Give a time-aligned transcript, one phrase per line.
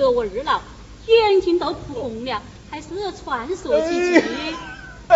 [0.00, 0.62] 得我二老，
[1.06, 4.56] 眼睛都哭红了，还是传说几句。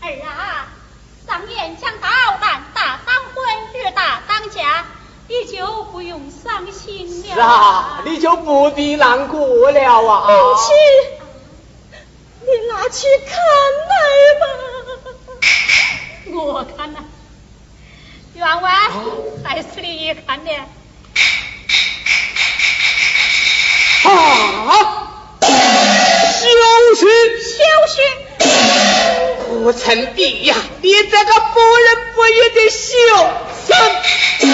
[0.00, 0.68] 儿啊，
[1.26, 2.08] 上言讲到
[2.40, 3.34] 男大当婚，
[3.74, 4.84] 女大当嫁，
[5.28, 7.34] 你就不用伤心了。
[7.34, 10.28] 是啊，你就不必难过了啊。
[10.28, 10.76] 母亲，
[12.42, 13.38] 你拿去看
[13.88, 13.94] 来
[14.40, 14.44] 吧。
[16.36, 16.98] 我看呐，
[18.36, 18.70] 员外
[19.44, 20.50] 还是你看的。
[24.04, 24.10] 啊！
[25.40, 25.48] 小
[26.94, 27.08] 心！
[27.42, 27.58] 小
[27.94, 27.96] 心！
[29.64, 32.76] 不成帝呀，你这个不仁不义的畜
[33.66, 33.74] 生！
[34.40, 34.44] 你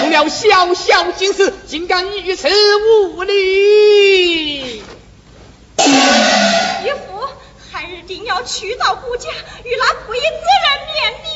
[0.00, 2.48] 出了小小金事，竟敢于此
[2.78, 4.78] 无礼！
[4.78, 4.82] 义
[7.06, 7.28] 父，
[7.70, 9.28] 孩儿定要去到顾家，
[9.62, 11.35] 与那不义之人面礼呀！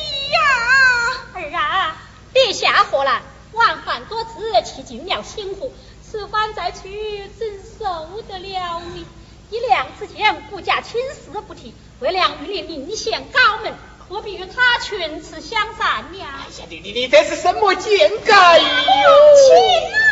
[1.71, 1.95] 啊，
[2.33, 3.21] 别下何来，
[3.53, 4.29] 晚饭多吃，
[4.65, 5.71] 气尽了心腹，
[6.03, 7.47] 此番再去，怎
[7.79, 9.05] 受得了你？
[9.51, 13.73] 一两之间，顾家亲事不提，为了与你另显高门，
[14.09, 16.41] 何必与他群雌相残呀？
[16.45, 18.19] 哎呀，你你你这是什么见解哟？
[19.37, 20.03] 亲啊！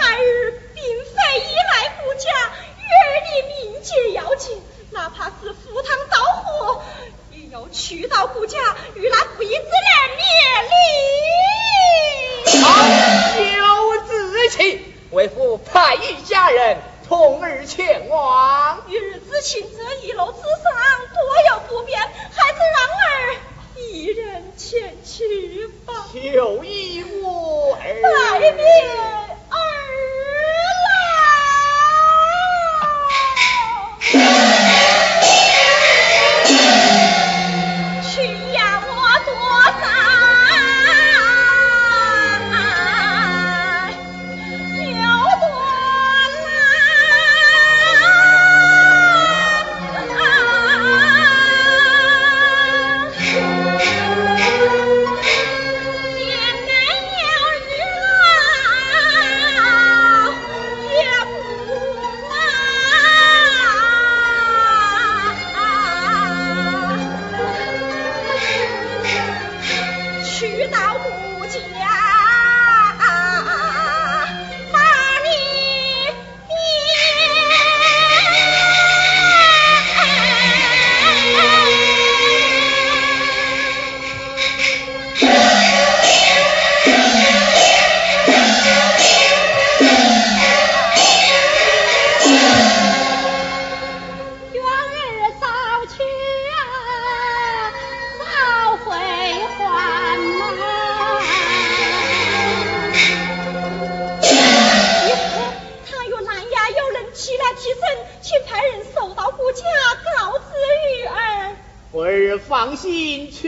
[0.00, 2.26] 孩儿并非依赖顾家，
[2.76, 3.30] 与儿你
[3.70, 4.60] 命节要紧，
[4.90, 6.82] 哪怕是赴汤蹈火，
[7.32, 8.58] 也要去到顾家
[8.94, 9.62] 与那不义之人
[10.16, 10.24] 面
[12.44, 12.60] 礼。
[12.62, 12.66] 好，
[13.40, 14.84] 有志气。
[15.10, 16.76] 为父派一家人
[17.08, 18.82] 同儿前往。
[18.88, 20.70] 与日之情这一路之上
[21.14, 21.18] 多
[21.50, 23.36] 有不便，还是让儿
[23.78, 25.70] 一人前去
[26.38, 26.87] 有意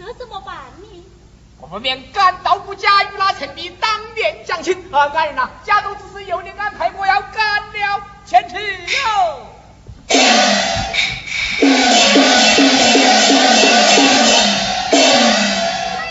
[0.00, 1.04] 这怎么办呢？
[1.60, 9.46] 我不免赶到不假与那陈碧当面讲亲，啊，爱人呐，家中之事由你安排，我要赶了前去哟。
[10.08, 10.16] 哎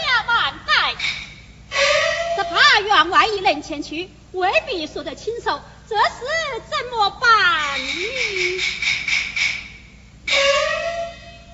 [0.05, 0.93] 呀，万代，
[2.35, 8.61] 只怕员外一人前去，未必说得清楚，这事怎么办呢？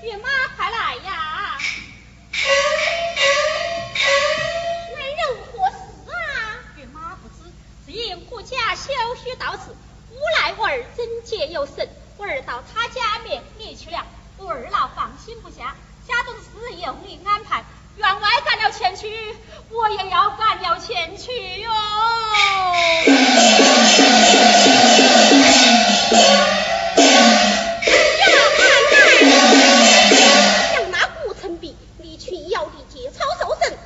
[0.02, 1.25] 岳妈快来呀！
[32.36, 33.78] 必要的节操受损